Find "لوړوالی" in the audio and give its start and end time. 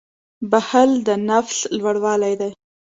1.77-2.33